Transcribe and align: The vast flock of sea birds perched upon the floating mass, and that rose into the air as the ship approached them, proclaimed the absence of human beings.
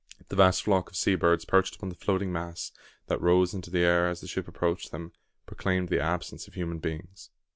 The 0.29 0.35
vast 0.35 0.63
flock 0.63 0.89
of 0.89 0.95
sea 0.95 1.13
birds 1.13 1.45
perched 1.45 1.75
upon 1.75 1.89
the 1.89 1.95
floating 1.95 2.31
mass, 2.31 2.71
and 2.73 2.81
that 3.05 3.21
rose 3.23 3.53
into 3.53 3.69
the 3.69 3.81
air 3.81 4.09
as 4.09 4.19
the 4.19 4.27
ship 4.27 4.47
approached 4.47 4.89
them, 4.89 5.13
proclaimed 5.45 5.89
the 5.89 6.01
absence 6.01 6.47
of 6.47 6.55
human 6.55 6.79
beings. 6.79 7.29